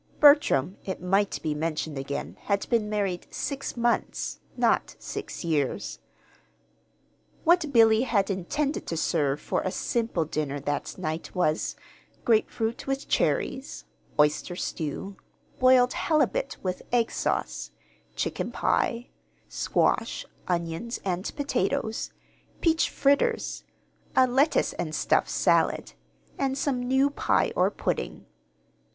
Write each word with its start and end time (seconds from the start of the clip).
Bertram, 0.19 0.77
it 0.83 0.99
might 0.99 1.39
be 1.43 1.53
mentioned 1.53 1.95
again, 1.95 2.35
had 2.45 2.67
been 2.71 2.89
married 2.89 3.27
six 3.29 3.77
months, 3.77 4.39
not 4.57 4.95
six 4.97 5.45
years. 5.45 5.99
What 7.43 7.71
Billy 7.71 8.01
had 8.01 8.31
intended 8.31 8.87
to 8.87 8.97
serve 8.97 9.39
for 9.39 9.61
a 9.61 9.69
"simple 9.69 10.25
dinner" 10.25 10.59
that 10.61 10.97
night 10.97 11.35
was: 11.35 11.75
grapefruit 12.25 12.87
with 12.87 13.07
cherries, 13.07 13.85
oyster 14.19 14.55
stew, 14.55 15.17
boiled 15.59 15.93
halibut 15.93 16.57
with 16.63 16.81
egg 16.91 17.11
sauce, 17.11 17.69
chicken 18.15 18.51
pie, 18.51 19.09
squash, 19.47 20.25
onions, 20.47 20.99
and 21.05 21.31
potatoes, 21.35 22.11
peach 22.59 22.89
fritters, 22.89 23.65
a 24.15 24.25
"lettuce 24.25 24.73
and 24.73 24.95
stuff" 24.95 25.29
salad, 25.29 25.93
and 26.39 26.57
some 26.57 26.81
new 26.81 27.11
pie 27.11 27.51
or 27.55 27.69
pudding. 27.69 28.25